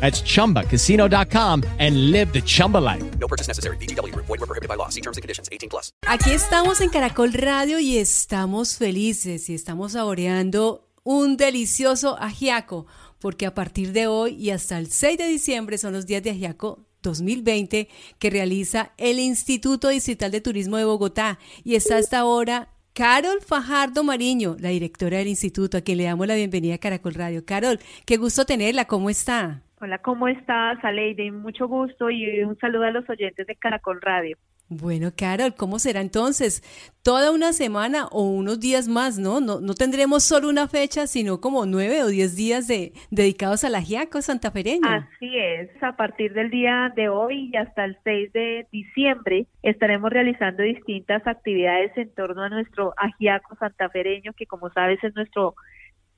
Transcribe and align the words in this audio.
That's 0.00 0.22
chumbacasino.com 0.22 1.62
and 1.78 2.10
live 2.12 2.32
the 2.32 2.42
Chumba 2.42 2.78
life. 2.78 3.04
No 3.18 3.26
purchase 3.26 3.48
necessary. 3.48 3.76
DTW, 3.78 4.14
void, 4.14 4.38
were 4.38 4.46
prohibited 4.46 4.68
by 4.68 4.76
law. 4.76 4.88
See 4.90 5.00
terms 5.00 5.16
and 5.16 5.22
conditions 5.22 5.48
18 5.50 5.68
plus. 5.68 5.90
Aquí 6.06 6.30
estamos 6.30 6.80
en 6.80 6.90
Caracol 6.90 7.32
Radio 7.32 7.78
y 7.78 7.98
estamos 7.98 8.76
felices 8.76 9.48
y 9.48 9.54
estamos 9.54 9.92
saboreando 9.92 10.86
un 11.02 11.36
delicioso 11.36 12.16
ajiaco 12.20 12.86
porque 13.20 13.46
a 13.46 13.54
partir 13.54 13.92
de 13.92 14.06
hoy 14.06 14.34
y 14.34 14.50
hasta 14.50 14.78
el 14.78 14.90
6 14.90 15.18
de 15.18 15.26
diciembre 15.28 15.78
son 15.78 15.92
los 15.92 16.06
días 16.06 16.22
de 16.22 16.30
ajiaco 16.30 16.86
2020 17.02 17.88
que 18.18 18.30
realiza 18.30 18.92
el 18.96 19.18
Instituto 19.20 19.88
Distrital 19.88 20.30
de 20.30 20.40
Turismo 20.40 20.76
de 20.76 20.84
Bogotá 20.84 21.38
y 21.64 21.76
está 21.76 21.96
hasta 21.96 22.18
ahora 22.18 22.72
Carol 22.92 23.40
Fajardo 23.40 24.04
Mariño, 24.04 24.56
la 24.58 24.70
directora 24.70 25.18
del 25.18 25.28
instituto, 25.28 25.76
a 25.76 25.82
quien 25.82 25.98
le 25.98 26.04
damos 26.04 26.26
la 26.26 26.34
bienvenida 26.34 26.76
a 26.76 26.78
Caracol 26.78 27.12
Radio. 27.12 27.44
Carol, 27.44 27.78
qué 28.06 28.16
gusto 28.16 28.46
tenerla, 28.46 28.86
¿cómo 28.86 29.10
está? 29.10 29.65
Hola, 29.86 29.98
¿cómo 29.98 30.26
estás, 30.26 30.84
Aleide? 30.84 31.30
Mucho 31.30 31.68
gusto 31.68 32.10
y 32.10 32.42
un 32.42 32.58
saludo 32.58 32.86
a 32.86 32.90
los 32.90 33.08
oyentes 33.08 33.46
de 33.46 33.54
Caracol 33.54 34.00
Radio. 34.02 34.36
Bueno, 34.68 35.10
Carol, 35.16 35.54
¿cómo 35.56 35.78
será 35.78 36.00
entonces? 36.00 36.60
Toda 37.04 37.30
una 37.30 37.52
semana 37.52 38.06
o 38.10 38.22
unos 38.22 38.58
días 38.58 38.88
más, 38.88 39.16
¿no? 39.16 39.40
No, 39.40 39.60
no 39.60 39.74
tendremos 39.74 40.24
solo 40.24 40.48
una 40.48 40.66
fecha, 40.66 41.06
sino 41.06 41.40
como 41.40 41.66
nueve 41.66 42.02
o 42.02 42.08
diez 42.08 42.34
días 42.34 42.66
de, 42.66 42.94
dedicados 43.12 43.62
al 43.62 43.76
ajiaco 43.76 44.20
santafereño. 44.22 44.88
Así 44.88 45.38
es, 45.38 45.70
a 45.80 45.94
partir 45.94 46.32
del 46.32 46.50
día 46.50 46.92
de 46.96 47.08
hoy 47.08 47.50
y 47.52 47.56
hasta 47.56 47.84
el 47.84 47.96
6 48.02 48.32
de 48.32 48.66
diciembre 48.72 49.46
estaremos 49.62 50.10
realizando 50.10 50.64
distintas 50.64 51.24
actividades 51.28 51.96
en 51.96 52.12
torno 52.12 52.42
a 52.42 52.48
nuestro 52.48 52.92
ajiaco 52.96 53.54
santafereño, 53.54 54.32
que 54.32 54.46
como 54.46 54.68
sabes 54.70 54.98
es 55.04 55.14
nuestro 55.14 55.54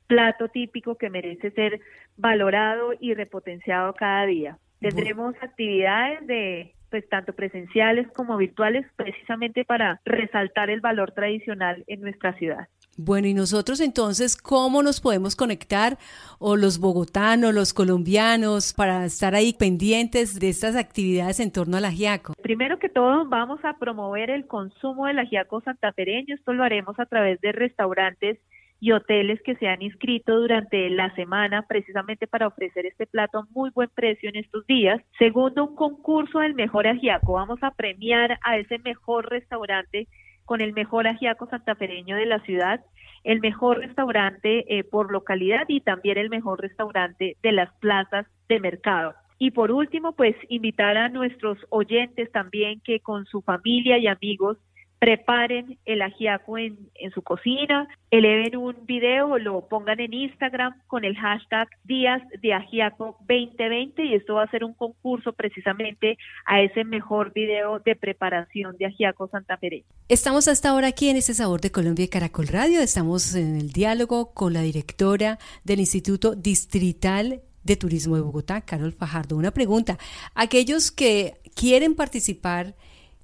plato 0.09 0.48
típico 0.48 0.97
que 0.97 1.11
merece 1.11 1.53
ser 1.53 1.81
valorado 2.17 2.92
y 2.98 3.14
repotenciado 3.14 3.92
cada 3.95 4.27
día. 4.27 4.59
Tendremos 4.81 5.34
actividades 5.41 6.27
de 6.27 6.75
pues 6.91 7.09
tanto 7.09 7.34
presenciales 7.34 8.09
como 8.12 8.36
virtuales, 8.36 8.86
precisamente 8.97 9.64
para 9.64 10.01
resaltar 10.05 10.70
el 10.70 10.81
valor 10.81 11.12
tradicional 11.12 11.84
en 11.86 12.01
nuestra 12.01 12.33
ciudad. 12.39 12.69
Bueno, 12.97 13.29
y 13.29 13.34
nosotros 13.34 13.81
entonces, 13.81 14.36
¿cómo 14.36 14.83
nos 14.83 15.01
podemos 15.01 15.36
conectar? 15.36 15.98
O 16.39 16.56
los 16.56 16.81
bogotanos, 16.81 17.55
los 17.55 17.73
colombianos, 17.73 18.73
para 18.73 19.05
estar 19.05 19.35
ahí 19.35 19.52
pendientes 19.52 20.41
de 20.41 20.48
estas 20.48 20.74
actividades 20.74 21.39
en 21.39 21.52
torno 21.52 21.77
al 21.77 21.85
ajiaco. 21.85 22.33
Primero 22.42 22.79
que 22.79 22.89
todo, 22.89 23.24
vamos 23.27 23.61
a 23.64 23.79
promover 23.79 24.30
el 24.30 24.47
consumo 24.47 25.07
del 25.07 25.20
ajiaco 25.20 25.61
santafereño. 25.61 26.35
Esto 26.35 26.52
lo 26.52 26.64
haremos 26.64 26.98
a 26.98 27.07
través 27.07 27.41
de 27.41 27.52
restaurantes 27.52 28.39
y 28.80 28.92
hoteles 28.92 29.40
que 29.42 29.56
se 29.56 29.68
han 29.68 29.83
inscrito 29.83 30.39
durante 30.40 30.89
la 30.90 31.14
semana 31.14 31.62
precisamente 31.62 32.27
para 32.27 32.46
ofrecer 32.46 32.86
este 32.86 33.06
plato 33.06 33.39
a 33.39 33.46
muy 33.50 33.70
buen 33.70 33.89
precio 33.94 34.28
en 34.28 34.36
estos 34.36 34.66
días. 34.66 35.02
Segundo, 35.18 35.66
un 35.66 35.74
concurso 35.74 36.40
del 36.40 36.55
mejor 36.55 36.86
ajiaco. 36.86 37.33
Vamos 37.33 37.58
a 37.62 37.72
premiar 37.72 38.38
a 38.44 38.56
ese 38.56 38.78
mejor 38.78 39.30
restaurante 39.30 40.06
con 40.44 40.61
el 40.61 40.72
mejor 40.72 41.06
ajiaco 41.06 41.46
santafereño 41.48 42.17
de 42.17 42.27
la 42.27 42.40
ciudad, 42.40 42.80
el 43.24 43.40
mejor 43.40 43.78
restaurante 43.78 44.78
eh, 44.78 44.84
por 44.84 45.12
localidad 45.12 45.64
y 45.68 45.80
también 45.80 46.17
el 46.17 46.30
mejor 46.30 46.61
restaurante 46.61 47.36
de 47.42 47.52
las 47.52 47.70
plazas 47.80 48.27
de 48.48 48.61
mercado. 48.61 49.14
Y 49.38 49.50
por 49.50 49.70
último, 49.70 50.12
pues 50.12 50.34
invitar 50.48 50.96
a 50.96 51.08
nuestros 51.08 51.58
oyentes 51.68 52.33
también 52.33 52.80
que 52.80 53.00
con 53.00 53.27
su 53.27 53.42
familia 53.42 53.98
y 53.98 54.06
amigos 54.06 54.56
preparen 54.98 55.79
el 55.85 56.03
ajiaco 56.03 56.59
en, 56.59 56.91
en, 56.95 57.11
su 57.13 57.23
cocina, 57.23 57.89
eleven 58.11 58.57
un 58.57 58.86
video 58.86 59.39
lo 59.39 59.69
pongan 59.69 60.01
en 60.01 60.13
Instagram 60.13 60.75
con 60.86 61.05
el 61.05 61.17
hashtag 61.17 61.69
Días 61.85 62.23
de 62.42 62.53
Ajiaco 62.53 63.17
2020 63.20 64.05
y 64.05 64.14
esto 64.14 64.35
va 64.35 64.45
a 64.45 64.51
ser 64.51 64.64
un 64.64 64.75
concurso 64.75 65.33
precisamente 65.33 66.19
a 66.47 66.61
ese 66.61 66.85
mejor 66.85 67.33
video 67.33 67.79
de 67.79 67.95
preparación 67.95 68.77
de 68.77 68.86
ajiaco 68.86 69.29
santafereño. 69.29 69.85
Estamos 70.09 70.48
hasta 70.48 70.70
ahora 70.70 70.89
aquí 70.89 71.09
en 71.09 71.17
este 71.17 71.35
Sabor 71.35 71.61
de 71.61 71.70
Colombia 71.70 72.05
y 72.05 72.09
Caracol 72.09 72.48
Radio, 72.48 72.80
estamos 72.80 73.35
en 73.35 73.57
el 73.57 73.70
diálogo 73.70 74.35
con 74.35 74.53
la 74.53 74.63
directora 74.63 75.39
del 75.65 75.80
Instituto 75.80 76.35
Distrital 76.35 77.42
de 77.63 77.77
Turismo 77.77 78.17
de 78.17 78.23
Bogotá, 78.23 78.63
Carol 78.63 78.92
Fajardo. 78.92 79.36
Una 79.36 79.51
pregunta, 79.51 79.98
aquellos 80.35 80.91
que 80.91 81.35
quieren 81.55 81.95
participar 81.95 82.75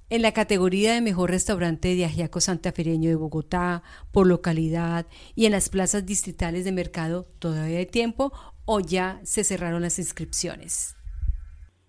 en 0.09 0.21
la 0.21 0.33
categoría 0.33 0.93
de 0.93 1.01
mejor 1.01 1.31
restaurante 1.31 1.95
de 1.95 2.05
ajiaco 2.05 2.39
santafereño 2.39 3.09
de 3.09 3.15
Bogotá 3.15 3.81
por 4.11 4.27
localidad 4.27 5.07
y 5.35 5.45
en 5.45 5.51
las 5.51 5.69
plazas 5.69 6.05
distritales 6.05 6.65
de 6.65 6.71
mercado 6.71 7.25
todavía 7.39 7.79
hay 7.79 7.85
tiempo 7.85 8.31
o 8.65 8.79
ya 8.79 9.19
se 9.23 9.43
cerraron 9.43 9.81
las 9.81 9.99
inscripciones? 9.99 10.95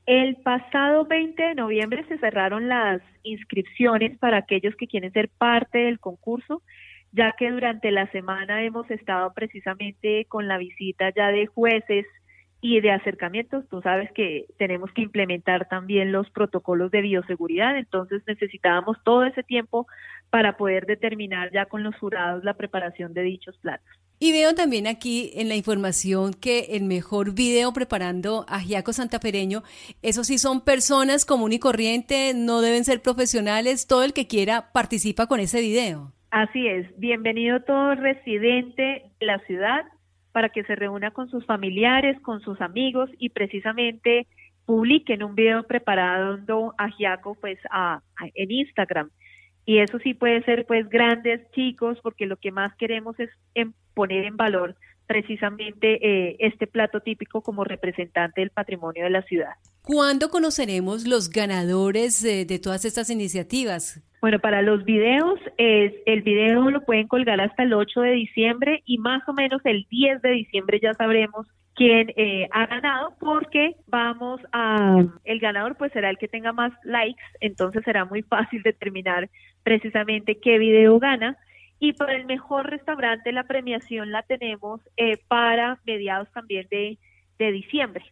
El 0.07 0.37
pasado 0.37 1.05
20 1.05 1.43
de 1.43 1.55
noviembre 1.57 2.05
se 2.07 2.19
cerraron 2.19 2.69
las 2.69 3.03
inscripciones 3.25 4.17
para 4.19 4.39
aquellos 4.39 4.77
que 4.77 4.87
quieren 4.87 5.13
ser 5.13 5.29
parte 5.29 5.79
del 5.79 5.99
concurso, 5.99 6.63
ya 7.11 7.33
que 7.37 7.51
durante 7.51 7.91
la 7.91 8.07
semana 8.13 8.63
hemos 8.63 8.89
estado 8.91 9.33
precisamente 9.35 10.27
con 10.27 10.47
la 10.47 10.59
visita 10.59 11.13
ya 11.15 11.29
de 11.29 11.47
jueces, 11.47 12.07
y 12.67 12.81
de 12.81 12.91
acercamientos, 12.91 13.65
tú 13.69 13.81
sabes 13.81 14.11
que 14.11 14.47
tenemos 14.59 14.91
que 14.93 15.03
implementar 15.03 15.69
también 15.69 16.11
los 16.11 16.29
protocolos 16.31 16.91
de 16.91 17.01
bioseguridad, 17.01 17.79
entonces 17.79 18.23
necesitábamos 18.27 18.97
todo 19.05 19.23
ese 19.23 19.45
tiempo 19.45 19.87
para 20.31 20.57
poder 20.57 20.85
determinar 20.85 21.53
ya 21.53 21.67
con 21.67 21.85
los 21.85 21.95
jurados 21.95 22.43
la 22.43 22.55
preparación 22.55 23.15
de 23.15 23.23
dichos 23.23 23.57
platos. 23.59 23.87
Y 24.19 24.33
veo 24.33 24.57
también 24.57 24.89
aquí 24.89 25.31
en 25.37 25.49
la 25.49 25.55
información 25.55 26.35
que 26.35 26.77
el 26.77 26.83
mejor 26.83 27.35
video 27.35 27.73
preparando 27.73 28.45
ajiaco 28.49 28.93
santafereño, 28.93 29.63
eso 30.03 30.25
sí 30.25 30.37
son 30.37 30.65
personas 30.65 31.25
común 31.25 31.53
y 31.53 31.61
corriente, 31.61 32.33
no 32.35 32.63
deben 32.63 32.83
ser 32.83 33.01
profesionales, 33.01 33.87
todo 33.87 34.03
el 34.03 34.13
que 34.13 34.27
quiera 34.27 34.73
participa 34.73 35.29
con 35.29 35.39
ese 35.39 35.61
video. 35.61 36.11
Así 36.33 36.67
es, 36.67 36.89
bienvenido 36.99 37.61
todo 37.63 37.95
residente 37.95 39.05
de 39.21 39.27
la 39.27 39.39
ciudad 39.47 39.85
para 40.37 40.51
que 40.51 40.65
se 40.65 40.77
reúna 40.77 41.13
con 41.13 41.31
sus 41.31 41.47
familiares, 41.47 42.21
con 42.21 42.43
sus 42.43 42.61
amigos 42.61 43.09
y 43.19 43.31
precisamente 43.31 44.27
publiquen 44.67 45.23
un 45.23 45.35
video 45.35 45.63
preparando 45.63 46.75
a 46.77 46.91
Giaco 46.91 47.37
pues 47.41 47.59
a, 47.71 48.03
en 48.35 48.51
Instagram. 48.51 49.09
Y 49.65 49.79
eso 49.79 49.99
sí 50.01 50.13
puede 50.13 50.45
ser 50.45 50.67
pues 50.67 50.91
grandes 50.91 51.41
chicos 51.53 51.97
porque 52.03 52.27
lo 52.27 52.37
que 52.37 52.53
más 52.53 52.77
queremos 52.77 53.17
es 53.19 53.31
poner 53.95 54.27
en 54.27 54.37
valor 54.37 54.77
precisamente 55.07 56.07
eh, 56.07 56.37
este 56.41 56.67
plato 56.67 57.01
típico 57.01 57.41
como 57.41 57.65
representante 57.65 58.43
del 58.43 58.51
patrimonio 58.51 59.05
de 59.05 59.11
la 59.11 59.23
ciudad. 59.23 59.55
¿Cuándo 59.81 60.29
conoceremos 60.29 61.07
los 61.07 61.31
ganadores 61.31 62.21
de 62.23 62.59
todas 62.59 62.85
estas 62.85 63.09
iniciativas? 63.09 64.03
Bueno, 64.21 64.39
para 64.39 64.63
los 64.63 64.85
videos, 64.85 65.39
es, 65.59 65.93
el 66.07 66.23
video 66.23 66.71
lo 66.71 66.85
pueden 66.85 67.07
colgar 67.07 67.41
hasta 67.41 67.63
el 67.63 67.75
8 67.75 68.01
de 68.01 68.13
diciembre 68.13 68.83
y 68.87 68.99
más 68.99 69.23
o 69.29 69.33
menos 69.33 69.61
el 69.65 69.87
10 69.91 70.23
de 70.23 70.31
diciembre 70.31 70.81
ya 70.81 70.95
sabremos 70.95 71.47
quién 71.75 72.13
eh, 72.17 72.49
ha 72.53 72.67
ganado 72.67 73.15
porque 73.21 73.77
vamos 73.87 74.41
a, 74.53 75.05
el 75.25 75.39
ganador 75.39 75.77
pues 75.77 75.93
será 75.93 76.09
el 76.09 76.17
que 76.17 76.27
tenga 76.27 76.53
más 76.53 76.73
likes, 76.85 77.23
entonces 77.41 77.85
será 77.85 78.07
muy 78.07 78.23
fácil 78.23 78.63
determinar 78.63 79.29
precisamente 79.63 80.39
qué 80.41 80.59
video 80.59 80.99
gana. 80.99 81.37
Y 81.79 81.93
para 81.93 82.15
el 82.17 82.25
mejor 82.25 82.71
restaurante 82.71 83.31
la 83.33 83.45
premiación 83.45 84.11
la 84.11 84.23
tenemos 84.23 84.81
eh, 84.97 85.19
para 85.29 85.79
mediados 85.85 86.33
también 86.33 86.67
de, 86.71 86.99
de 87.39 87.53
diciembre. 87.53 88.05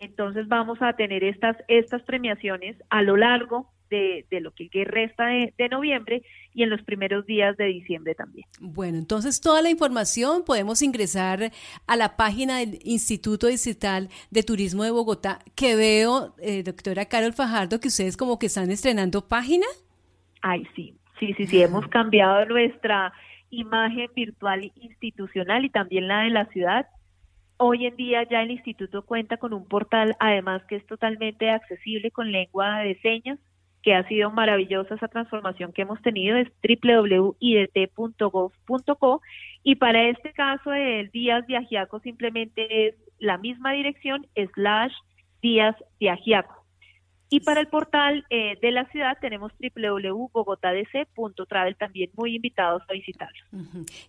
Entonces 0.00 0.48
vamos 0.48 0.82
a 0.82 0.94
tener 0.94 1.22
estas, 1.22 1.56
estas 1.68 2.02
premiaciones 2.02 2.76
a 2.90 3.02
lo 3.02 3.16
largo 3.16 3.71
de, 3.92 4.26
de 4.30 4.40
lo 4.40 4.52
que 4.52 4.68
resta 4.84 5.26
de, 5.26 5.54
de 5.56 5.68
noviembre 5.68 6.22
y 6.54 6.62
en 6.62 6.70
los 6.70 6.82
primeros 6.82 7.26
días 7.26 7.56
de 7.56 7.66
diciembre 7.66 8.14
también. 8.14 8.46
Bueno, 8.60 8.98
entonces 8.98 9.40
toda 9.40 9.62
la 9.62 9.70
información 9.70 10.44
podemos 10.44 10.82
ingresar 10.82 11.52
a 11.86 11.96
la 11.96 12.16
página 12.16 12.58
del 12.58 12.78
Instituto 12.82 13.46
Digital 13.46 14.08
de 14.30 14.42
Turismo 14.42 14.84
de 14.84 14.90
Bogotá, 14.90 15.38
que 15.54 15.76
veo, 15.76 16.34
eh, 16.40 16.62
doctora 16.62 17.04
Carol 17.04 17.32
Fajardo, 17.32 17.78
que 17.78 17.88
ustedes 17.88 18.16
como 18.16 18.38
que 18.38 18.46
están 18.46 18.70
estrenando 18.70 19.28
página. 19.28 19.66
Ay, 20.40 20.66
sí, 20.74 20.94
sí, 21.20 21.34
sí, 21.34 21.46
sí, 21.46 21.62
hemos 21.62 21.86
cambiado 21.88 22.46
nuestra 22.46 23.12
imagen 23.50 24.08
virtual 24.16 24.72
institucional 24.80 25.64
y 25.64 25.70
también 25.70 26.08
la 26.08 26.22
de 26.22 26.30
la 26.30 26.46
ciudad. 26.46 26.86
Hoy 27.58 27.86
en 27.86 27.94
día 27.96 28.26
ya 28.28 28.42
el 28.42 28.50
instituto 28.50 29.04
cuenta 29.04 29.36
con 29.36 29.52
un 29.52 29.68
portal, 29.68 30.16
además 30.18 30.62
que 30.68 30.76
es 30.76 30.86
totalmente 30.86 31.50
accesible 31.50 32.10
con 32.10 32.32
lengua 32.32 32.78
de 32.78 32.98
señas, 33.00 33.38
que 33.82 33.94
ha 33.94 34.06
sido 34.08 34.30
maravillosa 34.30 34.94
esa 34.94 35.08
transformación 35.08 35.72
que 35.72 35.82
hemos 35.82 36.00
tenido, 36.02 36.36
es 36.36 36.48
www.idt.gov.co 36.62 39.20
y 39.64 39.76
para 39.76 40.08
este 40.08 40.32
caso 40.32 40.70
del 40.70 41.10
Díaz 41.10 41.46
Viagiaco 41.46 42.00
simplemente 42.00 42.88
es 42.88 42.96
la 43.18 43.38
misma 43.38 43.72
dirección 43.72 44.26
slash 44.54 44.92
Díaz 45.40 45.76
Viagiaco. 45.98 46.66
Y 47.28 47.38
para 47.40 47.60
el 47.62 47.68
portal 47.68 48.26
eh, 48.28 48.58
de 48.60 48.72
la 48.72 48.84
ciudad 48.90 49.16
tenemos 49.18 49.52
www.bogotadc.travel, 49.58 51.76
también 51.76 52.10
muy 52.14 52.36
invitados 52.36 52.82
a 52.86 52.92
visitarlo. 52.92 53.42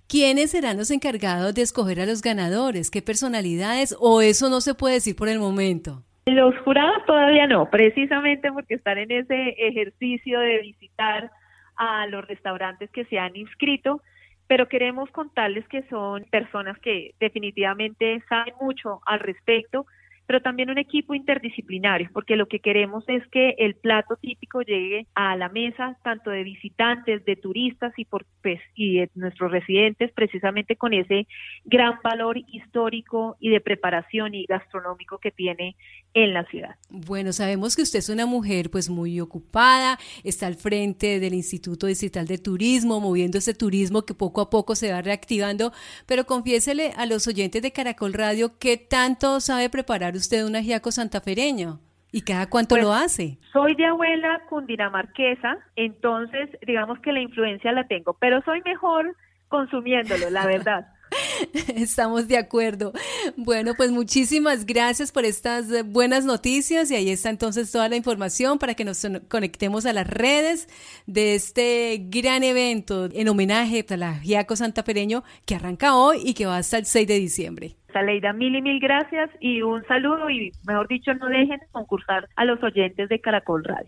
¿Quiénes 0.07 0.51
serán 0.51 0.75
los 0.75 0.91
encargados 0.91 1.55
de 1.55 1.61
escoger 1.61 2.01
a 2.01 2.05
los 2.05 2.21
ganadores? 2.21 2.91
¿Qué 2.91 3.01
personalidades? 3.01 3.95
¿O 3.97 4.21
eso 4.21 4.49
no 4.49 4.59
se 4.59 4.73
puede 4.73 4.95
decir 4.95 5.15
por 5.15 5.29
el 5.29 5.39
momento? 5.39 6.03
Los 6.25 6.57
jurados 6.59 7.05
todavía 7.05 7.47
no, 7.47 7.69
precisamente 7.69 8.51
porque 8.51 8.75
están 8.75 8.97
en 8.97 9.11
ese 9.11 9.55
ejercicio 9.57 10.39
de 10.39 10.59
visitar 10.59 11.31
a 11.75 12.07
los 12.07 12.25
restaurantes 12.27 12.89
que 12.91 13.05
se 13.05 13.19
han 13.19 13.35
inscrito, 13.35 14.01
pero 14.47 14.69
queremos 14.69 15.09
contarles 15.11 15.67
que 15.67 15.83
son 15.89 16.23
personas 16.25 16.77
que 16.79 17.13
definitivamente 17.19 18.23
saben 18.29 18.53
mucho 18.61 19.01
al 19.05 19.19
respecto, 19.19 19.85
pero 20.25 20.41
también 20.41 20.69
un 20.69 20.77
equipo 20.77 21.13
interdisciplinario, 21.13 22.09
porque 22.13 22.37
lo 22.37 22.47
que 22.47 22.59
queremos 22.59 23.03
es 23.07 23.27
que 23.27 23.55
el 23.57 23.75
plato 23.75 24.15
típico 24.15 24.61
llegue 24.61 25.05
a 25.15 25.35
la 25.35 25.49
mesa 25.49 25.97
tanto 26.03 26.29
de 26.29 26.43
visitantes, 26.43 27.25
de 27.25 27.35
turistas 27.35 27.93
y, 27.97 28.05
por, 28.05 28.25
pues, 28.41 28.61
y 28.73 28.99
de 28.99 29.09
nuestros 29.15 29.51
residentes, 29.51 30.11
precisamente 30.13 30.77
con 30.77 30.93
ese 30.93 31.27
gran 31.65 31.99
valor 32.01 32.37
histórico 32.37 33.35
y 33.39 33.49
de 33.49 33.59
preparación 33.59 34.33
y 34.33 34.45
gastronómico 34.45 35.17
que 35.17 35.31
tiene 35.31 35.75
en 36.13 36.33
la 36.33 36.45
ciudad. 36.45 36.75
Bueno, 36.89 37.33
sabemos 37.33 37.75
que 37.75 37.81
usted 37.81 37.99
es 37.99 38.09
una 38.09 38.25
mujer 38.25 38.69
pues 38.69 38.89
muy 38.89 39.19
ocupada, 39.19 39.97
está 40.23 40.47
al 40.47 40.55
frente 40.55 41.19
del 41.19 41.33
Instituto 41.33 41.87
Distrital 41.87 42.27
de 42.27 42.37
Turismo, 42.37 42.99
moviendo 42.99 43.37
ese 43.37 43.53
turismo 43.53 44.03
que 44.03 44.13
poco 44.13 44.41
a 44.41 44.49
poco 44.49 44.75
se 44.75 44.91
va 44.91 45.01
reactivando, 45.01 45.71
pero 46.05 46.25
confiésele 46.25 46.93
a 46.97 47.05
los 47.05 47.27
oyentes 47.27 47.61
de 47.61 47.71
Caracol 47.71 48.13
Radio 48.13 48.57
qué 48.59 48.77
tanto 48.77 49.39
sabe 49.39 49.69
preparar 49.69 50.15
usted 50.15 50.45
un 50.45 50.55
ajiaco 50.55 50.91
santafereño. 50.91 51.79
¿Y 52.11 52.21
cada 52.21 52.47
cuánto 52.47 52.75
Pues, 52.75 52.83
lo 52.83 52.93
hace? 52.93 53.39
Soy 53.51 53.73
de 53.73 53.87
abuela 53.87 54.43
cundinamarquesa, 54.47 55.57
entonces 55.75 56.47
digamos 56.65 56.99
que 56.99 57.11
la 57.11 57.21
influencia 57.21 57.71
la 57.71 57.87
tengo, 57.87 58.13
pero 58.13 58.39
soy 58.43 58.61
mejor 58.61 59.15
consumiéndolo, 59.47 60.29
la 60.29 60.45
verdad. 60.45 60.92
Estamos 61.75 62.27
de 62.27 62.37
acuerdo. 62.37 62.93
Bueno, 63.37 63.73
pues 63.75 63.91
muchísimas 63.91 64.65
gracias 64.65 65.11
por 65.11 65.25
estas 65.25 65.71
eh, 65.71 65.83
buenas 65.83 66.25
noticias 66.25 66.89
y 66.91 66.95
ahí 66.95 67.09
está 67.09 67.29
entonces 67.29 67.71
toda 67.71 67.89
la 67.89 67.95
información 67.95 68.57
para 68.57 68.73
que 68.73 68.85
nos 68.85 69.05
conectemos 69.29 69.85
a 69.85 69.93
las 69.93 70.07
redes 70.07 70.67
de 71.05 71.35
este 71.35 72.05
gran 72.09 72.43
evento 72.43 73.09
en 73.11 73.29
homenaje 73.29 73.85
al 73.89 74.03
ajiaco 74.03 74.55
santafereño 74.55 75.23
que 75.45 75.55
arranca 75.55 75.95
hoy 75.95 76.21
y 76.23 76.33
que 76.33 76.45
va 76.45 76.57
hasta 76.57 76.77
el 76.77 76.85
6 76.85 77.07
de 77.07 77.19
diciembre. 77.19 77.75
Saleida, 77.91 78.33
mil 78.33 78.55
y 78.55 78.61
mil 78.61 78.79
gracias 78.79 79.29
y 79.39 79.61
un 79.61 79.83
saludo 79.85 80.29
y 80.29 80.51
mejor 80.65 80.87
dicho, 80.87 81.13
no 81.13 81.27
dejen 81.27 81.59
de 81.59 81.67
concursar 81.71 82.27
a 82.35 82.45
los 82.45 82.61
oyentes 82.63 83.07
de 83.07 83.19
Caracol 83.19 83.63
Radio. 83.63 83.85